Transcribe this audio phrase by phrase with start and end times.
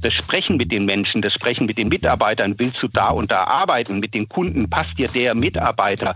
[0.00, 3.44] das Sprechen mit den Menschen, das Sprechen mit den Mitarbeitern, willst du da und da
[3.44, 6.14] arbeiten, mit den Kunden, passt dir der Mitarbeiter,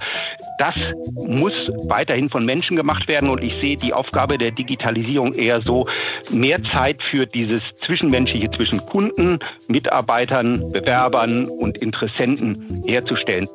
[0.59, 0.75] das
[1.15, 1.53] muss
[1.89, 5.87] weiterhin von Menschen gemacht werden und ich sehe die Aufgabe der Digitalisierung eher so,
[6.31, 13.49] mehr Zeit für dieses Zwischenmenschliche zwischen Kunden, Mitarbeitern, Bewerbern und Interessenten herzustellen.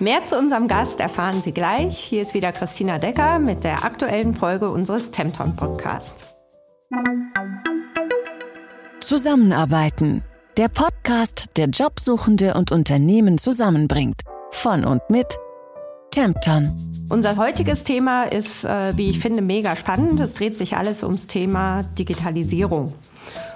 [0.00, 1.98] Mehr zu unserem Gast erfahren Sie gleich.
[1.98, 6.14] Hier ist wieder Christina Decker mit der aktuellen Folge unseres Tempton Podcast.
[9.08, 10.22] Zusammenarbeiten.
[10.58, 14.20] Der Podcast, der Jobsuchende und Unternehmen zusammenbringt.
[14.50, 15.38] Von und mit
[16.10, 17.06] Tempton.
[17.08, 20.20] Unser heutiges Thema ist, äh, wie ich finde, mega spannend.
[20.20, 22.92] Es dreht sich alles ums Thema Digitalisierung.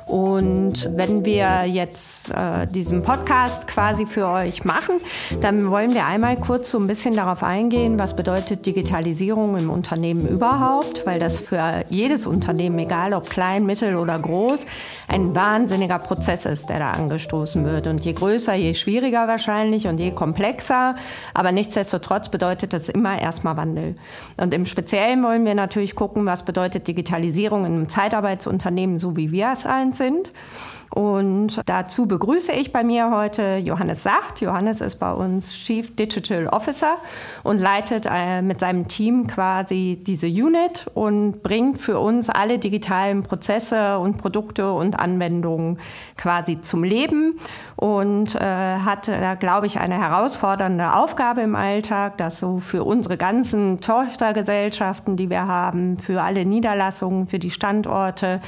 [0.06, 4.96] Und wenn wir jetzt äh, diesen Podcast quasi für euch machen,
[5.40, 10.26] dann wollen wir einmal kurz so ein bisschen darauf eingehen, was bedeutet Digitalisierung im Unternehmen
[10.26, 14.60] überhaupt, weil das für jedes Unternehmen, egal ob klein, mittel oder groß,
[15.08, 17.86] ein wahnsinniger Prozess ist, der da angestoßen wird.
[17.86, 20.96] Und je größer, je schwieriger wahrscheinlich und je komplexer.
[21.34, 23.94] Aber nichtsdestotrotz bedeutet das immer erstmal Wandel.
[24.36, 29.30] Und im Speziellen wollen wir natürlich gucken, was bedeutet Digitalisierung in einem Zeitarbeitsunternehmen, so wie
[29.30, 30.30] wir es eins sind.
[30.94, 34.40] Und dazu begrüße ich bei mir heute Johannes Sacht.
[34.40, 36.96] Johannes ist bei uns Chief Digital Officer
[37.42, 43.22] und leitet äh, mit seinem Team quasi diese Unit und bringt für uns alle digitalen
[43.22, 45.78] Prozesse und Produkte und Anwendungen
[46.16, 47.38] quasi zum Leben
[47.76, 53.80] und äh, hat glaube ich, eine herausfordernde Aufgabe im Alltag, das so für unsere ganzen
[53.80, 58.40] Tochtergesellschaften, die wir haben, für alle Niederlassungen, für die Standorte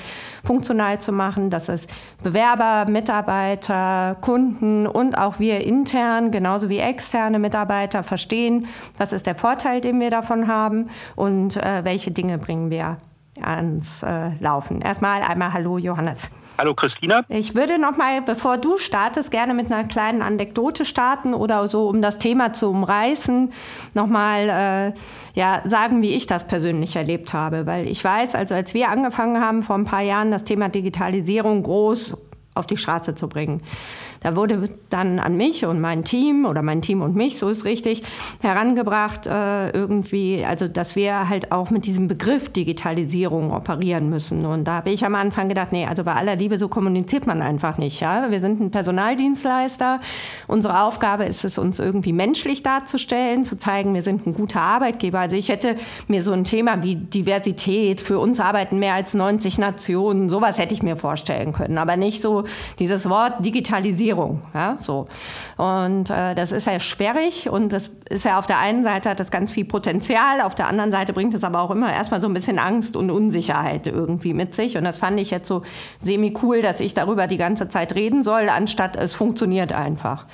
[0.44, 1.86] funktional zu machen, dass es
[2.34, 9.36] Bewerber, Mitarbeiter, Kunden und auch wir intern, genauso wie externe Mitarbeiter verstehen, was ist der
[9.36, 12.96] Vorteil, den wir davon haben und äh, welche Dinge bringen wir
[13.40, 14.80] ans äh, Laufen.
[14.80, 16.32] Erstmal einmal Hallo Johannes.
[16.56, 17.24] Hallo Christina.
[17.28, 21.88] Ich würde noch mal, bevor du startest, gerne mit einer kleinen Anekdote starten oder so,
[21.88, 23.52] um das Thema zu umreißen,
[23.94, 27.66] noch mal äh, ja, sagen, wie ich das persönlich erlebt habe.
[27.66, 31.64] Weil ich weiß, also als wir angefangen haben vor ein paar Jahren, das Thema Digitalisierung
[31.64, 32.16] groß
[32.54, 33.60] auf die Straße zu bringen.
[34.20, 37.64] Da wurde dann an mich und mein Team oder mein Team und mich, so ist
[37.64, 38.02] richtig,
[38.40, 44.46] herangebracht, äh, irgendwie, also dass wir halt auch mit diesem Begriff Digitalisierung operieren müssen.
[44.46, 47.42] Und da habe ich am Anfang gedacht, nee, also bei aller Liebe, so kommuniziert man
[47.42, 48.00] einfach nicht.
[48.00, 48.30] Ja?
[48.30, 50.00] Wir sind ein Personaldienstleister.
[50.46, 55.18] Unsere Aufgabe ist es, uns irgendwie menschlich darzustellen, zu zeigen, wir sind ein guter Arbeitgeber.
[55.18, 55.76] Also ich hätte
[56.08, 60.72] mir so ein Thema wie Diversität, für uns arbeiten mehr als 90 Nationen, sowas hätte
[60.72, 61.76] ich mir vorstellen können.
[61.76, 62.43] Aber nicht so
[62.78, 64.42] dieses Wort Digitalisierung.
[64.52, 65.06] Ja, so.
[65.56, 69.20] Und äh, das ist ja sperrig und das ist ja auf der einen Seite hat
[69.20, 72.28] das ganz viel Potenzial, auf der anderen Seite bringt es aber auch immer erstmal so
[72.28, 74.76] ein bisschen Angst und Unsicherheit irgendwie mit sich.
[74.76, 75.62] Und das fand ich jetzt so
[76.02, 80.26] semi-cool, dass ich darüber die ganze Zeit reden soll, anstatt es funktioniert einfach.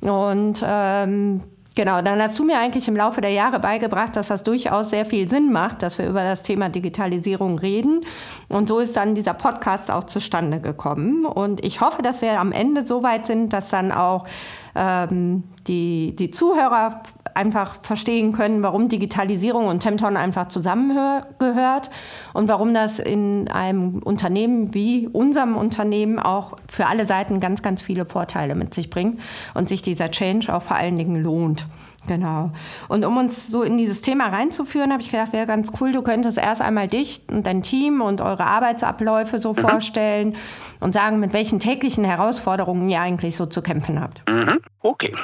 [0.00, 1.42] Und ähm,
[1.74, 5.06] Genau, dann hast du mir eigentlich im Laufe der Jahre beigebracht, dass das durchaus sehr
[5.06, 8.00] viel Sinn macht, dass wir über das Thema Digitalisierung reden.
[8.48, 11.24] Und so ist dann dieser Podcast auch zustande gekommen.
[11.24, 14.26] Und ich hoffe, dass wir am Ende so weit sind, dass dann auch
[14.74, 17.02] ähm, die, die Zuhörer
[17.34, 21.90] einfach verstehen können, warum Digitalisierung und Tempton einfach zusammengehört
[22.32, 27.82] und warum das in einem Unternehmen wie unserem Unternehmen auch für alle Seiten ganz, ganz
[27.82, 29.20] viele Vorteile mit sich bringt
[29.54, 31.66] und sich dieser Change auch vor allen Dingen lohnt.
[32.06, 32.50] Genau.
[32.88, 36.02] Und um uns so in dieses Thema reinzuführen, habe ich gedacht, wäre ganz cool, du
[36.02, 39.56] könntest erst einmal dich und dein Team und eure Arbeitsabläufe so mhm.
[39.56, 40.36] vorstellen
[40.80, 44.22] und sagen, mit welchen täglichen Herausforderungen ihr eigentlich so zu kämpfen habt.
[44.28, 44.60] Mhm.
[44.80, 45.14] Okay.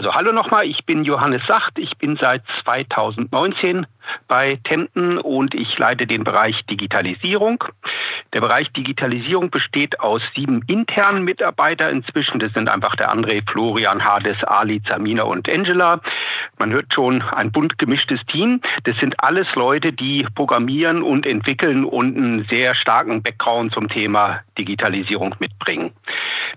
[0.00, 3.86] Also hallo nochmal, ich bin Johannes Sacht, ich bin seit 2019
[4.28, 7.64] bei Tempen und ich leite den Bereich Digitalisierung.
[8.32, 12.38] Der Bereich Digitalisierung besteht aus sieben internen Mitarbeitern inzwischen.
[12.38, 16.00] Das sind einfach der André, Florian, Hades, Ali, Zamina und Angela.
[16.58, 18.60] Man hört schon ein bunt gemischtes Team.
[18.84, 24.40] Das sind alles Leute, die programmieren und entwickeln und einen sehr starken Background zum Thema
[24.58, 25.92] Digitalisierung mitbringen.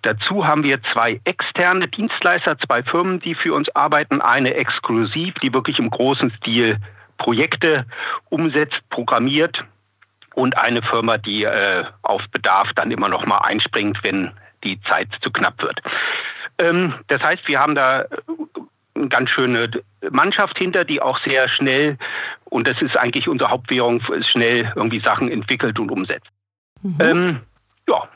[0.03, 4.21] Dazu haben wir zwei externe Dienstleister, zwei Firmen, die für uns arbeiten.
[4.21, 6.77] Eine exklusiv, die wirklich im großen Stil
[7.17, 7.85] Projekte
[8.29, 9.63] umsetzt, programmiert
[10.35, 14.31] und eine Firma, die äh, auf Bedarf dann immer noch mal einspringt, wenn
[14.63, 15.81] die Zeit zu knapp wird.
[16.57, 18.05] Ähm, das heißt, wir haben da
[18.95, 19.69] eine ganz schöne
[20.09, 21.97] Mannschaft hinter, die auch sehr schnell,
[22.45, 24.01] und das ist eigentlich unsere Hauptwährung,
[24.31, 26.29] schnell irgendwie Sachen entwickelt und umsetzt.
[26.81, 26.97] Mhm.
[26.99, 27.39] Ähm,
[27.87, 28.07] ja,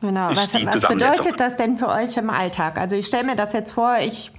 [0.00, 0.34] Genau.
[0.34, 2.76] Was, was bedeutet das denn für euch im Alltag?
[2.78, 4.32] Also ich stelle mir das jetzt vor, ich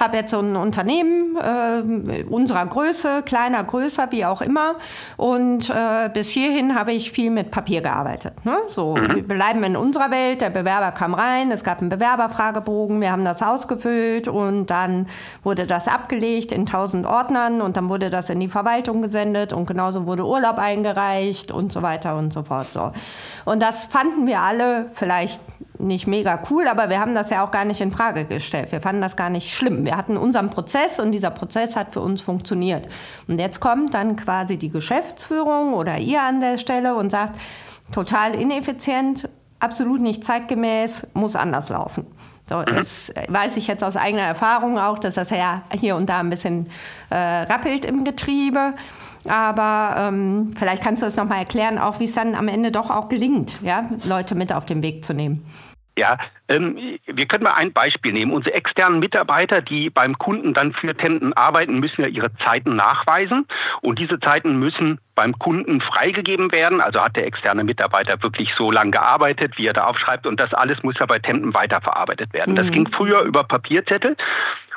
[0.00, 4.76] habe jetzt so ein Unternehmen äh, unserer Größe, kleiner, größer, wie auch immer.
[5.16, 8.44] Und äh, bis hierhin habe ich viel mit Papier gearbeitet.
[8.44, 8.56] Ne?
[8.68, 9.16] So, mhm.
[9.16, 10.40] wir bleiben in unserer Welt.
[10.40, 15.06] Der Bewerber kam rein, es gab einen Bewerberfragebogen, wir haben das ausgefüllt und dann
[15.42, 19.66] wurde das abgelegt in tausend Ordnern und dann wurde das in die Verwaltung gesendet und
[19.66, 22.68] genauso wurde Urlaub eingereicht und so weiter und so fort.
[22.72, 22.92] So.
[23.44, 25.40] Und das fanden wir alle vielleicht
[25.80, 28.72] nicht mega cool, aber wir haben das ja auch gar nicht in Frage gestellt.
[28.72, 29.84] Wir fanden das gar nicht schlimm.
[29.84, 32.88] Wir hatten unseren Prozess und dieser Prozess hat für uns funktioniert.
[33.28, 37.38] Und jetzt kommt dann quasi die Geschäftsführung oder ihr an der Stelle und sagt,
[37.92, 39.28] total ineffizient,
[39.58, 42.06] absolut nicht zeitgemäß, muss anders laufen.
[42.48, 42.64] So, mhm.
[42.66, 46.30] Das weiß ich jetzt aus eigener Erfahrung auch, dass das ja hier und da ein
[46.30, 46.68] bisschen
[47.10, 48.74] äh, rappelt im Getriebe.
[49.28, 52.90] Aber ähm, vielleicht kannst du es nochmal erklären, auch wie es dann am Ende doch
[52.90, 55.44] auch gelingt, ja, Leute mit auf den Weg zu nehmen.
[56.00, 56.16] Ja,
[56.48, 58.32] ähm, wir können mal ein Beispiel nehmen.
[58.32, 63.46] Unsere externen Mitarbeiter, die beim Kunden dann für Tenten arbeiten, müssen ja ihre Zeiten nachweisen.
[63.82, 66.80] Und diese Zeiten müssen beim Kunden freigegeben werden.
[66.80, 70.26] Also hat der externe Mitarbeiter wirklich so lange gearbeitet, wie er da aufschreibt.
[70.26, 72.52] Und das alles muss ja bei Tenten weiterverarbeitet werden.
[72.52, 72.56] Mhm.
[72.56, 74.16] Das ging früher über Papierzettel.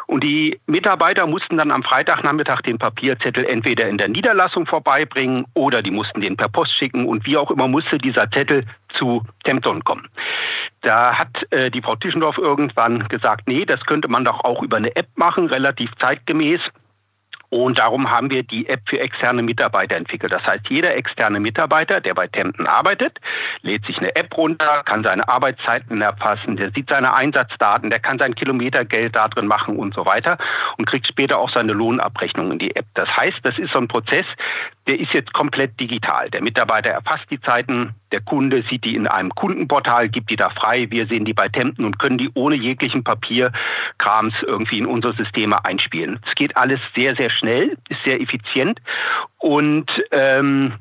[0.07, 5.81] Und die Mitarbeiter mussten dann am Freitagnachmittag den Papierzettel entweder in der Niederlassung vorbeibringen oder
[5.81, 9.83] die mussten den per Post schicken und wie auch immer musste dieser Zettel zu Tempton
[9.83, 10.07] kommen.
[10.81, 14.77] Da hat äh, die Frau Tischendorf irgendwann gesagt, nee, das könnte man doch auch über
[14.77, 16.61] eine App machen, relativ zeitgemäß.
[17.53, 20.33] Und darum haben wir die App für externe Mitarbeiter entwickelt.
[20.33, 23.19] Das heißt, jeder externe Mitarbeiter, der bei Tempten arbeitet,
[23.61, 28.17] lädt sich eine App runter, kann seine Arbeitszeiten erfassen, der sieht seine Einsatzdaten, der kann
[28.17, 30.39] sein Kilometergeld da drin machen und so weiter
[30.77, 32.87] und kriegt später auch seine Lohnabrechnung in die App.
[32.95, 34.25] Das heißt, das ist so ein Prozess,
[34.87, 36.31] der ist jetzt komplett digital.
[36.31, 40.49] Der Mitarbeiter erfasst die Zeiten, der Kunde sieht die in einem Kundenportal, gibt die da
[40.49, 40.87] frei.
[40.89, 45.63] Wir sehen die bei Tempten und können die ohne jeglichen Papierkrams irgendwie in unsere Systeme
[45.63, 46.19] einspielen.
[46.27, 48.79] Es geht alles sehr, sehr schnell, ist sehr effizient
[49.39, 50.73] und ähm,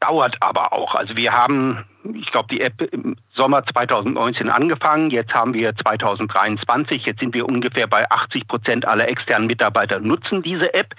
[0.00, 0.94] dauert aber auch.
[0.94, 1.84] Also wir haben,
[2.14, 5.10] ich glaube, die App im Sommer 2019 angefangen.
[5.10, 7.04] Jetzt haben wir 2023.
[7.04, 10.94] Jetzt sind wir ungefähr bei 80 Prozent aller externen Mitarbeiter nutzen diese App.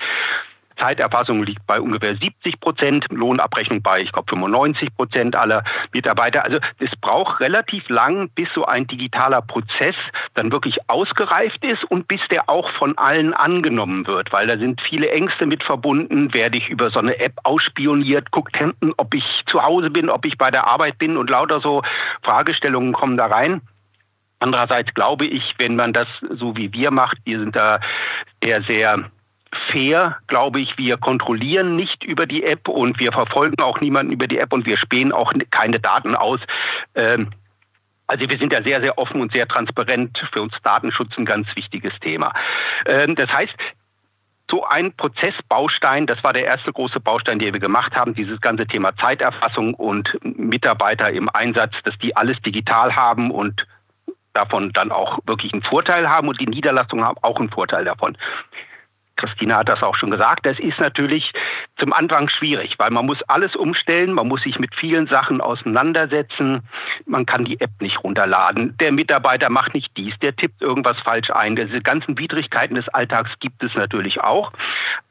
[0.79, 6.43] Zeiterfassung liegt bei ungefähr 70 Prozent, Lohnabrechnung bei, ich glaube, 95 Prozent aller Mitarbeiter.
[6.43, 9.95] Also es braucht relativ lang, bis so ein digitaler Prozess
[10.33, 14.81] dann wirklich ausgereift ist und bis der auch von allen angenommen wird, weil da sind
[14.81, 16.33] viele Ängste mit verbunden.
[16.33, 20.25] Werde ich über so eine App ausspioniert, guckt hinten, ob ich zu Hause bin, ob
[20.25, 21.83] ich bei der Arbeit bin und lauter so
[22.23, 23.61] Fragestellungen kommen da rein.
[24.39, 27.79] Andererseits glaube ich, wenn man das so wie wir macht, wir sind da
[28.39, 29.11] eher sehr
[29.71, 30.77] fair, glaube ich.
[30.77, 34.65] Wir kontrollieren nicht über die App und wir verfolgen auch niemanden über die App und
[34.65, 36.39] wir spähen auch keine Daten aus.
[36.95, 37.29] Ähm,
[38.07, 40.17] also wir sind ja sehr, sehr offen und sehr transparent.
[40.31, 42.33] Für uns Datenschutz ein ganz wichtiges Thema.
[42.85, 43.55] Ähm, das heißt,
[44.49, 48.65] so ein Prozessbaustein, das war der erste große Baustein, den wir gemacht haben, dieses ganze
[48.65, 53.67] Thema Zeiterfassung und Mitarbeiter im Einsatz, dass die alles digital haben und
[54.33, 58.17] davon dann auch wirklich einen Vorteil haben und die Niederlassungen haben auch einen Vorteil davon.
[59.19, 61.31] Christina hat das auch schon gesagt, das ist natürlich
[61.77, 66.62] zum Anfang schwierig, weil man muss alles umstellen, man muss sich mit vielen Sachen auseinandersetzen,
[67.06, 71.30] man kann die App nicht runterladen, der Mitarbeiter macht nicht dies, der tippt irgendwas falsch
[71.31, 71.56] ein.
[71.56, 74.54] Diese ganzen Widrigkeiten des Alltags gibt es natürlich auch,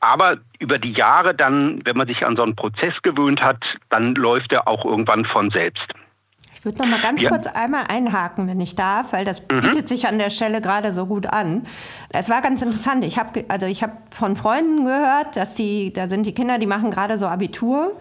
[0.01, 4.15] aber über die Jahre dann, wenn man sich an so einen Prozess gewöhnt hat, dann
[4.15, 5.95] läuft er auch irgendwann von selbst.
[6.59, 7.31] Ich würde noch mal ganz ja.
[7.31, 9.61] kurz einmal einhaken, wenn ich darf, weil das mhm.
[9.61, 11.63] bietet sich an der Stelle gerade so gut an.
[12.09, 13.05] Es war ganz interessant.
[13.05, 16.67] Ich habe also ich habe von Freunden gehört, dass die da sind die Kinder, die
[16.67, 17.97] machen gerade so Abitur.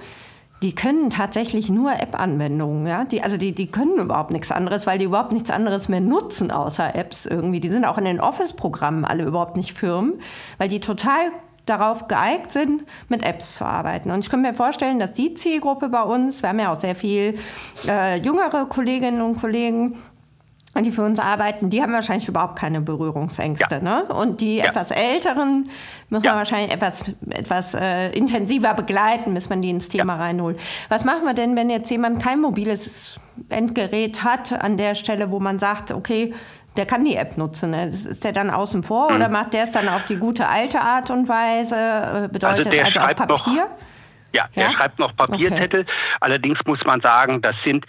[0.64, 3.06] Die können tatsächlich nur App-Anwendungen, ja.
[3.06, 6.50] Die, also die, die können überhaupt nichts anderes, weil die überhaupt nichts anderes mehr nutzen
[6.50, 7.60] außer Apps irgendwie.
[7.60, 10.20] Die sind auch in den Office-Programmen alle überhaupt nicht Firmen,
[10.58, 11.32] weil die total
[11.70, 14.12] darauf geeignet sind, mit Apps zu arbeiten.
[14.12, 16.96] Und ich kann mir vorstellen, dass die Zielgruppe bei uns, wir haben ja auch sehr
[16.96, 17.36] viel
[17.88, 19.98] äh, jüngere Kolleginnen und Kollegen,
[20.84, 23.76] die für uns arbeiten, die haben wahrscheinlich überhaupt keine Berührungsängste.
[23.76, 23.82] Ja.
[23.82, 24.04] Ne?
[24.06, 24.66] Und die ja.
[24.66, 25.70] etwas Älteren
[26.10, 26.32] muss ja.
[26.32, 30.60] man wahrscheinlich etwas, etwas äh, intensiver begleiten, bis man die ins Thema reinholt.
[30.90, 33.20] Was machen wir denn, wenn jetzt jemand kein mobiles
[33.50, 36.34] Endgerät hat, an der Stelle, wo man sagt, okay,
[36.78, 37.72] der kann die App nutzen.
[37.72, 37.88] Ne?
[37.88, 39.18] Ist der dann außen vor mhm.
[39.18, 41.76] oder macht der es dann auf die gute alte Art und Weise?
[41.76, 43.64] Äh, bedeutet also, also auf Papier?
[43.64, 43.70] Noch,
[44.34, 45.82] ja, ja, er schreibt noch Papierzettel.
[45.82, 45.92] Okay.
[46.20, 47.86] Allerdings muss man sagen, das sind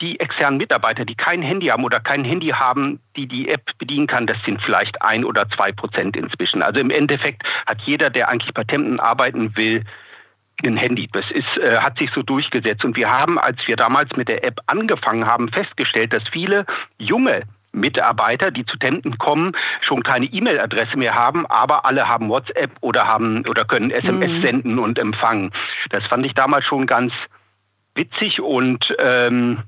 [0.00, 4.06] die externen Mitarbeiter, die kein Handy haben oder kein Handy haben, die die App bedienen
[4.06, 6.62] kann, das sind vielleicht ein oder zwei Prozent inzwischen.
[6.62, 9.84] Also im Endeffekt hat jeder, der eigentlich Patenten arbeiten will,
[10.62, 11.08] ein Handy.
[11.12, 12.84] Das ist, äh, hat sich so durchgesetzt.
[12.84, 16.66] Und wir haben, als wir damals mit der App angefangen haben, festgestellt, dass viele
[16.98, 17.42] junge
[17.72, 23.06] Mitarbeiter, die zu Tenten kommen, schon keine E-Mail-Adresse mehr haben, aber alle haben WhatsApp oder
[23.06, 24.42] haben oder können SMS mhm.
[24.42, 25.52] senden und empfangen.
[25.90, 27.12] Das fand ich damals schon ganz
[27.94, 29.62] witzig und ähm,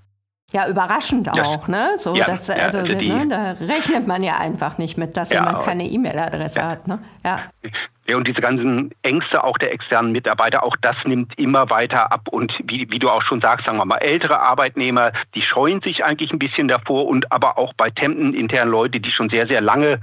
[0.52, 1.92] ja, überraschend auch, ne?
[1.96, 5.30] So, ja, das, also, also die, ne, da rechnet man ja einfach nicht mit, dass
[5.30, 6.68] ja, jemand keine E-Mail-Adresse ja.
[6.68, 6.98] hat, ne?
[7.24, 7.40] Ja.
[8.06, 12.22] Ja, und diese ganzen Ängste auch der externen Mitarbeiter, auch das nimmt immer weiter ab.
[12.28, 16.04] Und wie, wie du auch schon sagst, sagen wir mal, ältere Arbeitnehmer, die scheuen sich
[16.04, 19.60] eigentlich ein bisschen davor und aber auch bei Tempen intern Leute, die schon sehr, sehr
[19.60, 20.00] lange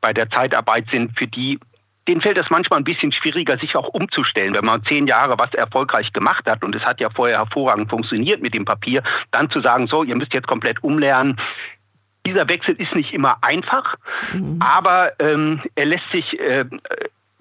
[0.00, 1.60] bei der Zeitarbeit sind, für die
[2.08, 4.54] denen fällt es manchmal ein bisschen schwieriger, sich auch umzustellen.
[4.54, 8.42] Wenn man zehn Jahre was erfolgreich gemacht hat und es hat ja vorher hervorragend funktioniert
[8.42, 11.38] mit dem Papier, dann zu sagen, so, ihr müsst jetzt komplett umlernen.
[12.26, 13.96] Dieser Wechsel ist nicht immer einfach,
[14.32, 14.60] mhm.
[14.60, 16.64] aber ähm, er lässt sich, äh,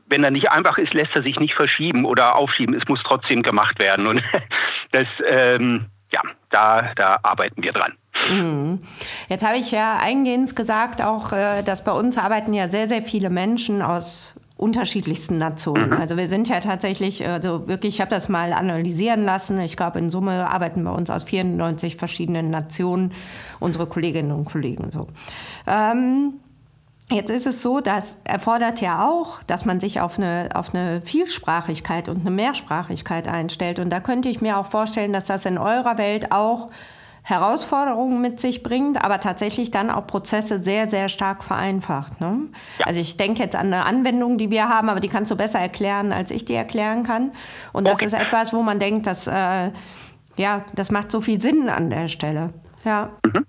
[0.08, 2.76] wenn er nicht einfach ist, lässt er sich nicht verschieben oder aufschieben.
[2.76, 4.08] Es muss trotzdem gemacht werden.
[4.08, 4.24] Und
[4.92, 7.94] das, ähm, ja, da, da arbeiten wir dran.
[8.30, 8.82] Mhm.
[9.30, 13.02] Jetzt habe ich ja eingehend gesagt, auch, äh, dass bei uns arbeiten ja sehr, sehr
[13.02, 15.90] viele Menschen aus unterschiedlichsten Nationen.
[15.90, 15.98] Mhm.
[15.98, 19.60] Also wir sind ja tatsächlich, also wirklich, ich habe das mal analysieren lassen.
[19.60, 23.14] Ich glaube, in Summe arbeiten bei uns aus 94 verschiedenen Nationen
[23.60, 25.08] unsere Kolleginnen und Kollegen so.
[25.66, 26.34] Ähm,
[27.12, 31.02] Jetzt ist es so, das erfordert ja auch, dass man sich auf eine, auf eine
[31.02, 33.80] Vielsprachigkeit und eine Mehrsprachigkeit einstellt.
[33.80, 36.70] Und da könnte ich mir auch vorstellen, dass das in eurer Welt auch
[37.24, 42.20] Herausforderungen mit sich bringt, aber tatsächlich dann auch Prozesse sehr, sehr stark vereinfacht.
[42.20, 42.48] Ne?
[42.80, 42.88] Ja.
[42.88, 45.60] Also ich denke jetzt an eine Anwendung, die wir haben, aber die kannst du besser
[45.60, 47.32] erklären, als ich die erklären kann.
[47.74, 48.06] Und das okay.
[48.06, 49.72] ist etwas, wo man denkt, dass äh,
[50.38, 52.54] ja, das macht so viel Sinn an der Stelle.
[52.84, 53.12] Ja.
[53.26, 53.46] Mhm.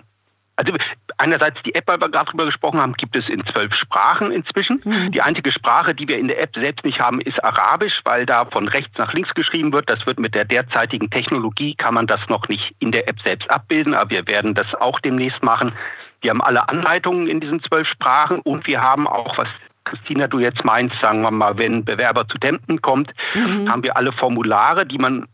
[0.57, 0.73] Also
[1.19, 4.81] einerseits die App, weil wir gerade drüber gesprochen haben, gibt es in zwölf Sprachen inzwischen.
[4.85, 5.13] Mhm.
[5.13, 8.45] Die einzige Sprache, die wir in der App selbst nicht haben, ist Arabisch, weil da
[8.47, 9.89] von rechts nach links geschrieben wird.
[9.89, 13.51] Das wird mit der derzeitigen Technologie, kann man das noch nicht in der App selbst
[13.51, 15.73] abbilden, aber wir werden das auch demnächst machen.
[16.21, 19.49] Wir haben alle Anleitungen in diesen zwölf Sprachen und wir haben auch, was
[19.85, 23.69] Christina, du jetzt meinst, sagen wir mal, wenn Bewerber zu Tempen kommt, mhm.
[23.71, 25.27] haben wir alle Formulare, die man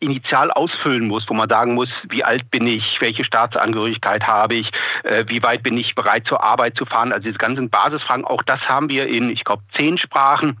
[0.00, 4.70] initial ausfüllen muss, wo man sagen muss, wie alt bin ich, welche Staatsangehörigkeit habe ich,
[5.04, 7.12] äh, wie weit bin ich bereit zur Arbeit zu fahren.
[7.12, 10.58] Also diese ganzen Basisfragen, auch das haben wir in, ich glaube, zehn Sprachen.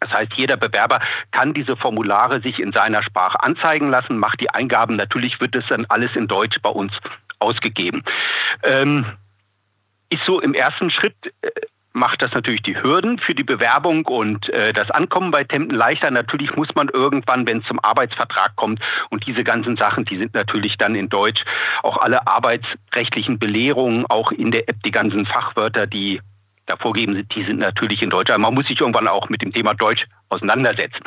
[0.00, 1.00] Das heißt, jeder Bewerber
[1.32, 4.96] kann diese Formulare sich in seiner Sprache anzeigen lassen, macht die Eingaben.
[4.96, 6.92] Natürlich wird es dann alles in Deutsch bei uns
[7.38, 8.04] ausgegeben.
[8.62, 9.06] Ähm,
[10.10, 11.50] ist so im ersten Schritt äh,
[11.96, 16.10] macht das natürlich die Hürden für die Bewerbung und äh, das Ankommen bei Tempen leichter.
[16.10, 20.34] Natürlich muss man irgendwann, wenn es zum Arbeitsvertrag kommt und diese ganzen Sachen, die sind
[20.34, 21.42] natürlich dann in Deutsch.
[21.82, 26.20] Auch alle arbeitsrechtlichen Belehrungen, auch in der App die ganzen Fachwörter, die
[26.66, 28.30] da vorgegeben sind, die sind natürlich in Deutsch.
[28.30, 31.02] Aber man muss sich irgendwann auch mit dem Thema Deutsch auseinandersetzen.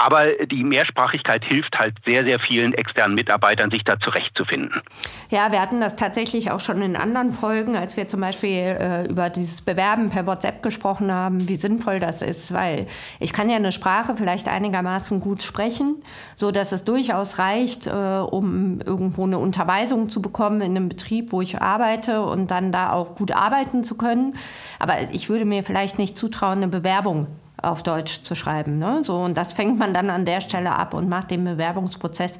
[0.00, 4.80] Aber die Mehrsprachigkeit hilft halt sehr, sehr vielen externen Mitarbeitern, sich da zurechtzufinden.
[5.28, 9.08] Ja, wir hatten das tatsächlich auch schon in anderen Folgen, als wir zum Beispiel äh,
[9.08, 12.86] über dieses Bewerben per WhatsApp gesprochen haben, wie sinnvoll das ist, weil
[13.18, 15.96] ich kann ja eine Sprache vielleicht einigermaßen gut sprechen,
[16.36, 21.32] so dass es durchaus reicht, äh, um irgendwo eine Unterweisung zu bekommen in einem Betrieb,
[21.32, 24.36] wo ich arbeite und dann da auch gut arbeiten zu können.
[24.78, 27.26] Aber ich würde mir vielleicht nicht zutrauen, eine Bewerbung
[27.62, 28.78] auf Deutsch zu schreiben.
[28.78, 29.02] Ne?
[29.04, 32.38] So, und das fängt man dann an der Stelle ab und macht den Bewerbungsprozess,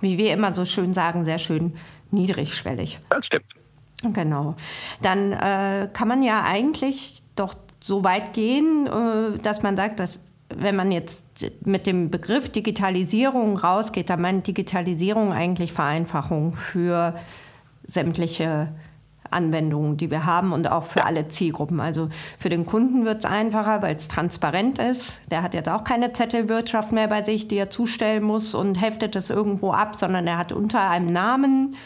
[0.00, 1.74] wie wir immer so schön sagen, sehr schön
[2.10, 2.98] niedrigschwellig.
[3.10, 3.44] Das stimmt.
[4.02, 4.56] Genau.
[5.00, 10.20] Dann äh, kann man ja eigentlich doch so weit gehen, äh, dass man sagt, dass
[10.54, 17.14] wenn man jetzt mit dem Begriff Digitalisierung rausgeht, dann meint Digitalisierung eigentlich Vereinfachung für
[17.84, 18.68] sämtliche
[19.32, 21.80] Anwendungen, die wir haben und auch für alle Zielgruppen.
[21.80, 22.08] Also
[22.38, 25.20] für den Kunden wird es einfacher, weil es transparent ist.
[25.30, 29.16] Der hat jetzt auch keine Zettelwirtschaft mehr bei sich, die er zustellen muss und heftet
[29.16, 31.76] es irgendwo ab, sondern er hat unter einem Namen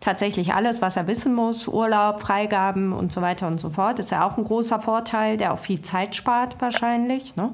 [0.00, 3.98] tatsächlich alles, was er wissen muss, Urlaub, Freigaben und so weiter und so fort.
[3.98, 7.36] Ist ja auch ein großer Vorteil, der auch viel Zeit spart wahrscheinlich.
[7.36, 7.52] Ne?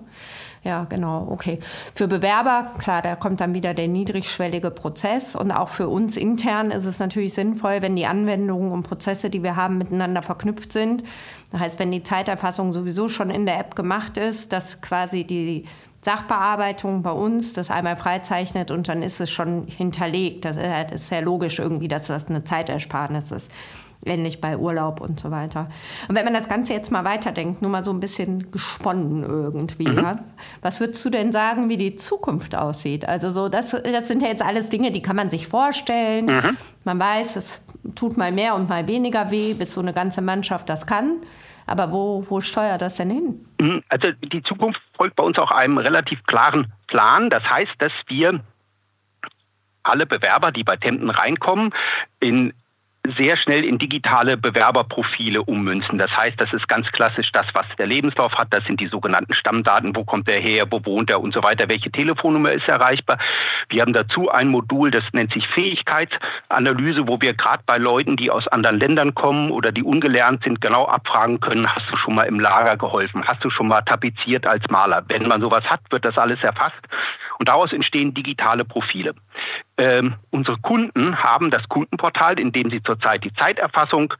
[0.65, 1.59] Ja, genau, okay.
[1.95, 5.35] Für Bewerber, klar, da kommt dann wieder der niedrigschwellige Prozess.
[5.35, 9.43] Und auch für uns intern ist es natürlich sinnvoll, wenn die Anwendungen und Prozesse, die
[9.43, 11.03] wir haben, miteinander verknüpft sind.
[11.51, 15.65] Das heißt, wenn die Zeiterfassung sowieso schon in der App gemacht ist, dass quasi die
[16.05, 20.45] Sachbearbeitung bei uns das einmal freizeichnet und dann ist es schon hinterlegt.
[20.45, 20.57] Das
[20.93, 23.51] ist sehr logisch irgendwie, dass das eine Zeitersparnis ist
[24.05, 25.69] ähnlich bei Urlaub und so weiter.
[26.09, 29.89] Und wenn man das Ganze jetzt mal weiterdenkt, nur mal so ein bisschen gesponnen irgendwie,
[29.89, 29.97] mhm.
[29.97, 30.19] ja,
[30.61, 33.09] was würdest du denn sagen, wie die Zukunft aussieht?
[33.09, 36.27] Also so, das, das sind ja jetzt alles Dinge, die kann man sich vorstellen.
[36.27, 36.57] Mhm.
[36.85, 37.61] Man weiß, es
[37.95, 41.19] tut mal mehr und mal weniger weh, bis so eine ganze Mannschaft das kann.
[41.67, 43.47] Aber wo, wo steuert das denn hin?
[43.61, 43.83] Mhm.
[43.89, 47.31] Also die Zukunft folgt bei uns auch einem relativ klaren Plan.
[47.31, 48.41] Das heißt, dass wir
[49.83, 51.75] alle Bewerber, die bei Tempen reinkommen,
[52.21, 52.53] in
[53.17, 55.99] sehr schnell in digitale Bewerberprofile ummünzen.
[55.99, 58.49] Das heißt, das ist ganz klassisch das, was der Lebenslauf hat.
[58.53, 59.97] Das sind die sogenannten Stammdaten.
[59.97, 60.71] Wo kommt er her?
[60.71, 61.21] Wo wohnt er?
[61.21, 61.69] Und so weiter.
[61.69, 63.19] Welche Telefonnummer ist erreichbar?
[63.71, 68.31] Wir haben dazu ein Modul, das nennt sich Fähigkeitsanalyse, wo wir gerade bei Leuten, die
[68.31, 72.25] aus anderen Ländern kommen oder die ungelernt sind, genau abfragen können, hast du schon mal
[72.25, 73.25] im Lager geholfen?
[73.27, 75.03] Hast du schon mal tapeziert als Maler?
[75.09, 76.87] Wenn man sowas hat, wird das alles erfasst.
[77.43, 79.17] Und daraus entstehen digitale Profile.
[79.77, 84.15] Ähm, unsere Kunden haben das Kundenportal, in dem sie zurzeit die Zeiterfassung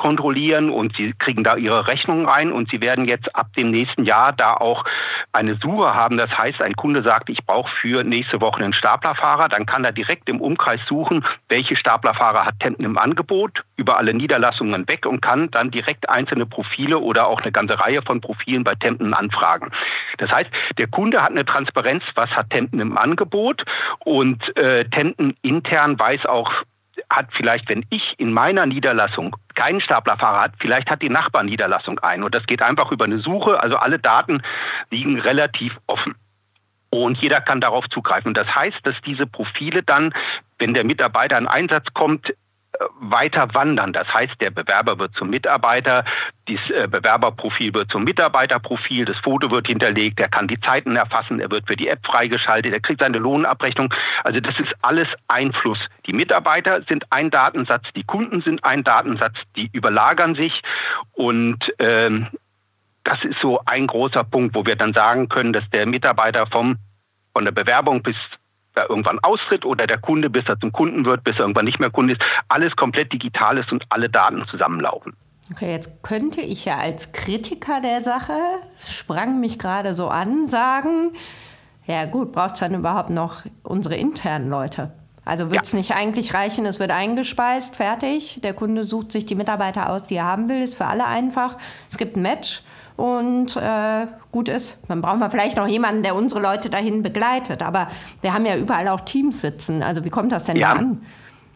[0.00, 4.04] kontrollieren und sie kriegen da ihre Rechnungen rein und sie werden jetzt ab dem nächsten
[4.04, 4.84] Jahr da auch
[5.32, 6.16] eine Suche haben.
[6.16, 9.92] Das heißt, ein Kunde sagt, ich brauche für nächste Woche einen Staplerfahrer, dann kann er
[9.92, 15.20] direkt im Umkreis suchen, welche Staplerfahrer hat Tempen im Angebot, über alle Niederlassungen weg und
[15.20, 19.70] kann dann direkt einzelne Profile oder auch eine ganze Reihe von Profilen bei Tempen anfragen.
[20.16, 23.64] Das heißt, der Kunde hat eine Transparenz, was hat Tempen im Angebot
[23.98, 26.50] und äh, Tempen intern weiß auch,
[27.10, 32.22] hat vielleicht, wenn ich in meiner Niederlassung keinen Staplerfahrer hat, vielleicht hat die Nachbarniederlassung einen.
[32.22, 33.60] Und das geht einfach über eine Suche.
[33.60, 34.42] Also alle Daten
[34.90, 36.14] liegen relativ offen.
[36.90, 38.34] Und jeder kann darauf zugreifen.
[38.34, 40.12] Das heißt, dass diese Profile dann,
[40.58, 42.32] wenn der Mitarbeiter in Einsatz kommt,
[43.00, 43.92] weiter wandern.
[43.92, 46.04] Das heißt, der Bewerber wird zum Mitarbeiter,
[46.46, 51.40] das äh, Bewerberprofil wird zum Mitarbeiterprofil, das Foto wird hinterlegt, er kann die Zeiten erfassen,
[51.40, 53.92] er wird für die App freigeschaltet, er kriegt seine Lohnabrechnung.
[54.24, 55.78] Also das ist alles Einfluss.
[56.06, 60.62] Die Mitarbeiter sind ein Datensatz, die Kunden sind ein Datensatz, die überlagern sich
[61.12, 62.28] und ähm,
[63.04, 66.76] das ist so ein großer Punkt, wo wir dann sagen können, dass der Mitarbeiter vom
[67.32, 68.16] von der Bewerbung bis
[68.74, 71.80] er irgendwann austritt oder der Kunde, bis er zum Kunden wird, bis er irgendwann nicht
[71.80, 75.14] mehr Kunde ist, alles komplett digital ist und alle Daten zusammenlaufen.
[75.52, 78.38] Okay, jetzt könnte ich ja als Kritiker der Sache,
[78.86, 81.12] sprang mich gerade so an, sagen,
[81.86, 84.92] ja gut, braucht es dann überhaupt noch unsere internen Leute?
[85.24, 85.78] Also wird es ja.
[85.78, 88.40] nicht eigentlich reichen, es wird eingespeist, fertig.
[88.42, 91.56] Der Kunde sucht sich die Mitarbeiter aus, die er haben will, ist für alle einfach.
[91.90, 92.62] Es gibt ein Match
[93.00, 94.78] und äh, gut ist.
[94.86, 97.62] Dann brauchen wir vielleicht noch jemanden, der unsere Leute dahin begleitet.
[97.62, 97.88] Aber
[98.20, 99.82] wir haben ja überall auch Teams sitzen.
[99.82, 100.74] Also wie kommt das denn ja.
[100.74, 101.00] da an?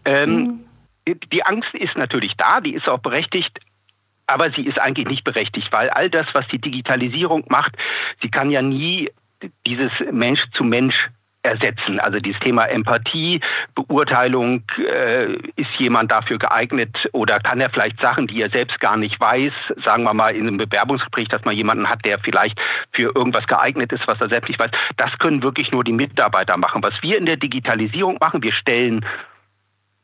[0.07, 0.61] Ähm,
[1.07, 1.21] hm.
[1.31, 3.59] Die Angst ist natürlich da, die ist auch berechtigt.
[4.27, 7.77] Aber sie ist eigentlich nicht berechtigt, weil all das, was die Digitalisierung macht,
[8.23, 9.11] sie kann ja nie
[9.67, 10.95] dieses Mensch zu Mensch
[11.45, 12.01] ersetzen.
[12.01, 13.41] Also dieses Thema Empathie,
[13.75, 18.97] Beurteilung, äh, ist jemand dafür geeignet oder kann er vielleicht Sachen, die er selbst gar
[18.97, 19.53] nicht weiß,
[19.85, 22.59] sagen wir mal in einem Bewerbungsgespräch, dass man jemanden hat, der vielleicht
[22.93, 24.71] für irgendwas geeignet ist, was er selbst nicht weiß.
[24.97, 26.83] Das können wirklich nur die Mitarbeiter machen.
[26.83, 29.05] Was wir in der Digitalisierung machen, wir stellen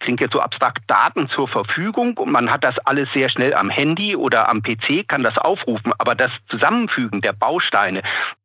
[0.00, 2.16] klingt jetzt so abstrakt, Daten zur Verfügung.
[2.18, 5.92] Und man hat das alles sehr schnell am Handy oder am PC, kann das aufrufen,
[5.98, 8.02] aber das Zusammenfügen der Bausteine,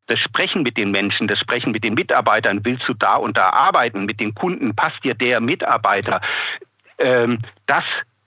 [0.07, 3.49] das Sprechen mit den Menschen, das Sprechen mit den Mitarbeitern, willst du da und da
[3.49, 6.21] arbeiten, mit den Kunden, passt dir der Mitarbeiter,
[6.99, 7.83] ähm, das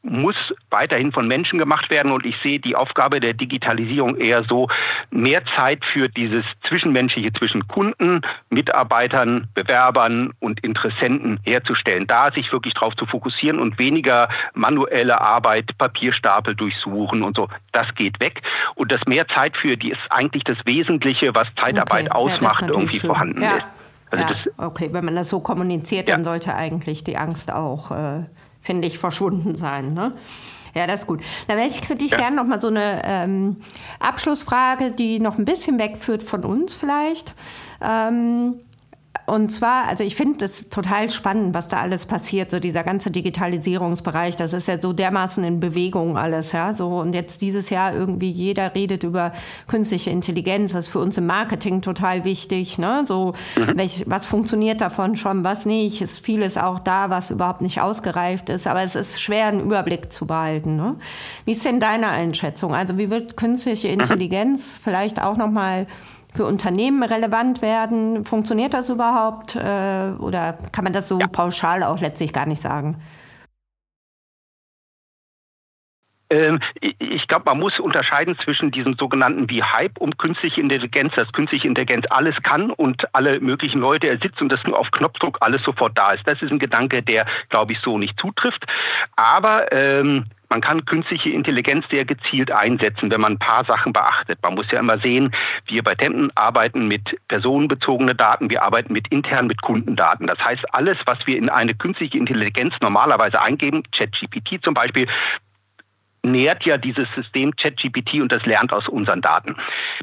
[0.09, 0.37] muss
[0.71, 4.69] weiterhin von Menschen gemacht werden und ich sehe die Aufgabe der Digitalisierung eher so,
[5.11, 12.07] mehr Zeit für dieses Zwischenmenschliche zwischen Kunden, Mitarbeitern, Bewerbern und Interessenten herzustellen.
[12.07, 17.95] Da sich wirklich darauf zu fokussieren und weniger manuelle Arbeit, Papierstapel durchsuchen und so, das
[17.95, 18.43] geht weg.
[18.75, 22.19] Und das mehr Zeit für die ist eigentlich das Wesentliche, was Zeitarbeit okay.
[22.19, 23.09] ausmacht, ja, irgendwie schön.
[23.09, 23.57] vorhanden ja.
[23.57, 23.67] ist.
[24.11, 28.25] Also ja, okay, wenn man das so kommuniziert, dann sollte eigentlich die Angst auch äh,
[28.69, 29.95] finde ich, verschwunden sein.
[29.95, 30.13] Ne?
[30.75, 31.23] Ja, das ist gut.
[31.47, 32.19] Dann hätte ich dich ja.
[32.19, 33.57] gerne noch mal so eine ähm,
[33.99, 37.33] Abschlussfrage, die noch ein bisschen wegführt von uns vielleicht.
[37.81, 38.61] Ähm,
[39.29, 43.11] und zwar, also ich finde es total spannend, was da alles passiert, so dieser ganze
[43.11, 47.95] Digitalisierungsbereich, das ist ja so dermaßen in Bewegung alles, ja, so und jetzt dieses Jahr
[47.95, 49.33] irgendwie jeder redet über
[49.67, 53.77] künstliche Intelligenz, das ist für uns im Marketing total wichtig, ne, so mhm.
[53.77, 58.49] welch, was funktioniert davon schon, was nicht, ist vieles auch da, was überhaupt nicht ausgereift
[58.49, 60.97] ist, aber es ist schwer, einen Überblick zu behalten, ne.
[61.45, 62.75] Wie ist denn deine Einschätzung?
[62.75, 64.01] Also wie wird künstliche mhm.
[64.01, 65.87] Intelligenz vielleicht auch noch mal
[66.39, 68.25] für Unternehmen relevant werden.
[68.25, 71.27] Funktioniert das überhaupt äh, oder kann man das so ja.
[71.27, 73.03] pauschal auch letztlich gar nicht sagen?
[76.31, 81.33] Ähm, ich glaube, man muss unterscheiden zwischen diesem sogenannten wie Hype um künstliche Intelligenz, dass
[81.33, 85.65] künstliche Intelligenz alles kann und alle möglichen Leute ersitzen und das nur auf Knopfdruck alles
[85.65, 86.25] sofort da ist.
[86.25, 88.65] Das ist ein Gedanke, der, glaube ich, so nicht zutrifft.
[89.17, 94.39] Aber ähm, man kann künstliche Intelligenz sehr gezielt einsetzen, wenn man ein paar Sachen beachtet.
[94.43, 95.35] Man muss ja immer sehen,
[95.67, 100.27] wir bei Tempen arbeiten mit personenbezogenen Daten, wir arbeiten mit intern mit Kundendaten.
[100.27, 105.07] Das heißt, alles, was wir in eine künstliche Intelligenz normalerweise eingeben, ChatGPT zum Beispiel,
[106.31, 109.57] nährt ja dieses System ChatGPT und das lernt aus unseren Daten.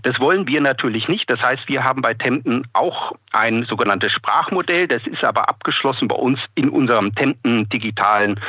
[0.03, 1.29] Das wollen wir natürlich nicht.
[1.29, 4.87] Das heißt, wir haben bei Tempen auch ein sogenanntes Sprachmodell.
[4.87, 8.39] Das ist aber abgeschlossen bei uns in unserem Tempen digitalen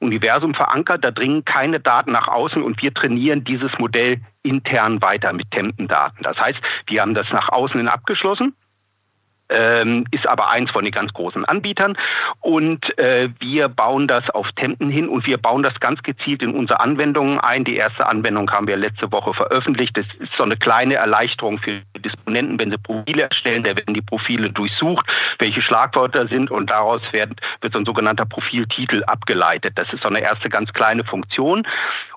[0.00, 5.32] Universum verankert, da dringen keine Daten nach außen und wir trainieren dieses Modell intern weiter
[5.32, 6.22] mit Tempendaten.
[6.22, 8.54] Das heißt, wir haben das nach außen abgeschlossen
[9.52, 11.96] ähm, ist aber eins von den ganz großen Anbietern.
[12.40, 16.54] Und äh, wir bauen das auf Tempen hin und wir bauen das ganz gezielt in
[16.54, 17.64] unsere Anwendungen ein.
[17.64, 19.96] Die erste Anwendung haben wir letzte Woche veröffentlicht.
[19.96, 23.62] Das ist so eine kleine Erleichterung für Disponenten, wenn sie Profile erstellen.
[23.62, 25.06] Da werden die Profile durchsucht,
[25.38, 29.74] welche Schlagwörter sind und daraus wird, wird so ein sogenannter Profiltitel abgeleitet.
[29.76, 31.66] Das ist so eine erste ganz kleine Funktion.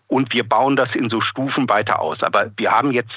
[0.08, 2.22] Und wir bauen das in so Stufen weiter aus.
[2.22, 3.12] Aber wir haben jetzt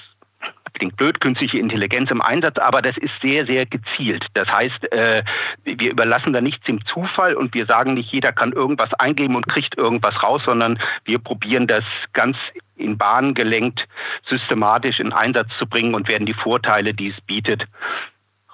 [0.74, 4.26] klingt blöd, künstliche Intelligenz im Einsatz, aber das ist sehr, sehr gezielt.
[4.34, 5.22] Das heißt, äh,
[5.64, 9.48] wir überlassen da nichts dem Zufall und wir sagen nicht, jeder kann irgendwas eingeben und
[9.48, 12.36] kriegt irgendwas raus, sondern wir probieren das ganz
[12.76, 13.86] in Bahnen gelenkt,
[14.28, 17.64] systematisch in Einsatz zu bringen und werden die Vorteile, die es bietet,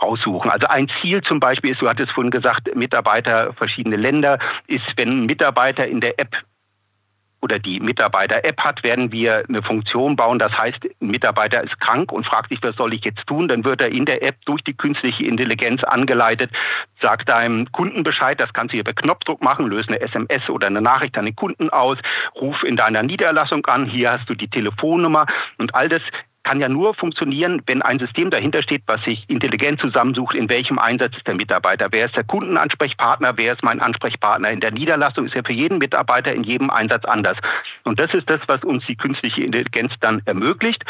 [0.00, 0.50] raussuchen.
[0.50, 5.10] Also ein Ziel zum Beispiel ist, du hattest vorhin gesagt, Mitarbeiter verschiedene Länder, ist, wenn
[5.10, 6.34] ein Mitarbeiter in der App
[7.44, 10.38] oder die Mitarbeiter-App hat, werden wir eine Funktion bauen.
[10.38, 13.48] Das heißt, ein Mitarbeiter ist krank und fragt sich, was soll ich jetzt tun?
[13.48, 16.50] Dann wird er in der App durch die künstliche Intelligenz angeleitet,
[17.02, 20.68] sagt einem Kunden Bescheid, das kannst du hier per Knopfdruck machen, löse eine SMS oder
[20.68, 21.98] eine Nachricht an den Kunden aus,
[22.34, 25.26] ruf in deiner Niederlassung an, hier hast du die Telefonnummer
[25.58, 26.02] und all das
[26.44, 30.78] kann ja nur funktionieren, wenn ein System dahinter steht, was sich intelligent zusammensucht, in welchem
[30.78, 34.50] Einsatz ist der Mitarbeiter, wer ist der Kundenansprechpartner, wer ist mein Ansprechpartner.
[34.50, 37.36] In der Niederlassung ist ja für jeden Mitarbeiter in jedem Einsatz anders.
[37.82, 40.84] Und das ist das, was uns die künstliche Intelligenz dann ermöglicht.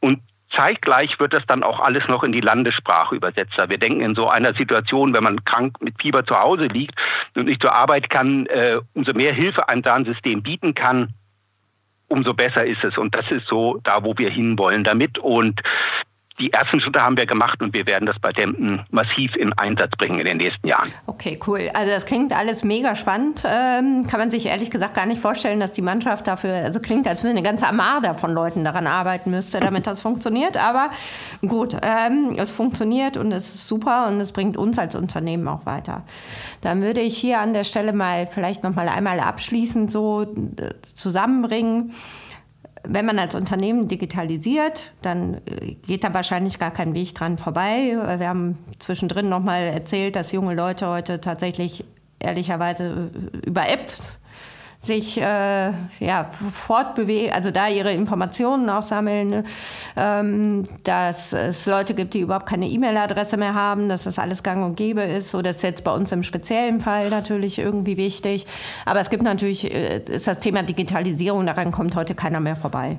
[0.00, 0.20] Und
[0.54, 3.56] Zeitgleich wird das dann auch alles noch in die Landessprache übersetzt.
[3.56, 6.94] Wir denken in so einer Situation, wenn man krank mit Fieber zu Hause liegt
[7.36, 11.14] und nicht zur Arbeit kann, äh, umso mehr Hilfe ein da ein System bieten kann,
[12.10, 12.98] umso besser ist es.
[12.98, 15.18] Und das ist so da, wo wir hinwollen damit.
[15.18, 15.60] Und
[16.40, 19.92] die ersten Schritte haben wir gemacht und wir werden das bei Dempen massiv in Einsatz
[19.96, 20.90] bringen in den nächsten Jahren.
[21.06, 21.70] Okay, cool.
[21.74, 23.42] Also das klingt alles mega spannend.
[23.44, 27.06] Ähm, kann man sich ehrlich gesagt gar nicht vorstellen, dass die Mannschaft dafür, also klingt,
[27.06, 30.56] als würde eine ganze Armada von Leuten daran arbeiten müsste, damit das funktioniert.
[30.56, 30.90] Aber
[31.46, 35.66] gut, ähm, es funktioniert und es ist super und es bringt uns als Unternehmen auch
[35.66, 36.04] weiter.
[36.62, 40.26] Dann würde ich hier an der Stelle mal vielleicht noch mal einmal abschließend so äh,
[40.82, 41.92] zusammenbringen
[42.92, 47.96] wenn man als Unternehmen digitalisiert, dann äh, geht da wahrscheinlich gar kein Weg dran vorbei.
[48.18, 51.84] Wir haben zwischendrin nochmal erzählt, dass junge Leute heute tatsächlich
[52.18, 54.19] ehrlicherweise äh, über Apps
[54.82, 59.44] sich äh, ja, fortbewegen, also da ihre Informationen auch sammeln,
[59.94, 64.64] ähm, dass es Leute gibt, die überhaupt keine E-Mail-Adresse mehr haben, dass das alles gang
[64.64, 65.32] und gäbe ist.
[65.32, 68.46] So, das ist jetzt bei uns im speziellen Fall natürlich irgendwie wichtig.
[68.86, 72.96] Aber es gibt natürlich, äh, ist das Thema Digitalisierung, daran kommt heute keiner mehr vorbei.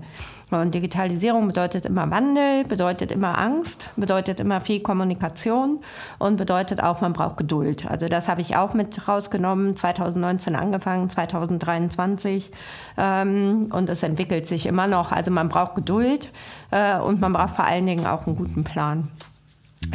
[0.52, 5.80] Und Digitalisierung bedeutet immer Wandel, bedeutet immer Angst, bedeutet immer viel Kommunikation
[6.20, 7.90] und bedeutet auch, man braucht Geduld.
[7.90, 12.52] Also das habe ich auch mit rausgenommen, 2019 angefangen, 2023
[12.98, 15.12] ähm, und es entwickelt sich immer noch.
[15.12, 16.32] Also man braucht Geduld
[16.72, 19.10] äh, und man braucht vor allen Dingen auch einen guten Plan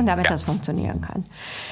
[0.05, 0.31] damit ja.
[0.31, 1.25] das funktionieren kann.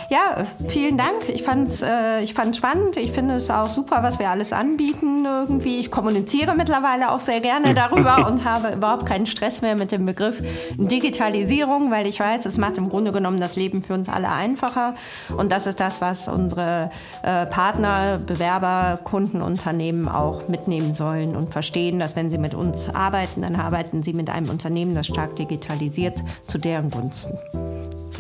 [0.09, 1.29] Ja, vielen Dank.
[1.29, 2.97] Ich fand's, äh, ich fand's spannend.
[2.97, 5.79] Ich finde es auch super, was wir alles anbieten irgendwie.
[5.79, 10.07] Ich kommuniziere mittlerweile auch sehr gerne darüber und habe überhaupt keinen Stress mehr mit dem
[10.07, 10.43] Begriff
[10.77, 14.95] Digitalisierung, weil ich weiß, es macht im Grunde genommen das Leben für uns alle einfacher.
[15.37, 16.91] Und das ist das, was unsere
[17.23, 22.89] äh, Partner, Bewerber, Kunden, Unternehmen auch mitnehmen sollen und verstehen, dass wenn sie mit uns
[22.95, 27.39] arbeiten, dann arbeiten sie mit einem Unternehmen, das stark digitalisiert, zu deren Gunsten.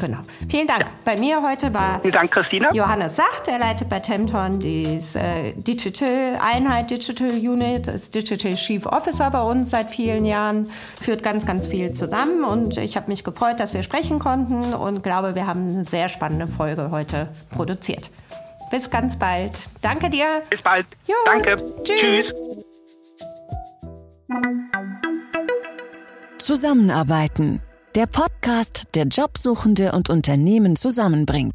[0.04, 0.18] Genau.
[0.50, 0.80] Vielen Dank.
[0.82, 0.86] Ja.
[1.06, 2.70] Bei mir heute war Vielen Dank, Christina.
[2.74, 8.84] Johannes Sacht, der leitet bei Temton die äh, Digital Einheit, Digital Unit, ist Digital Chief
[8.84, 13.24] Officer bei uns seit vielen Jahren, führt ganz, ganz viel zusammen und ich habe mich
[13.24, 18.10] gefreut, dass wir sprechen konnten und glaube, wir haben eine sehr spannende Folge heute produziert.
[18.70, 19.58] Bis ganz bald.
[19.80, 20.42] Danke dir.
[20.50, 20.84] Bis bald.
[21.06, 21.56] Jo, Danke.
[21.82, 22.26] Tschüss.
[22.26, 22.64] Tschüss.
[26.36, 27.62] Zusammenarbeiten
[27.94, 31.52] der Podcast, der Jobsuchende und Unternehmen zusammenbringt.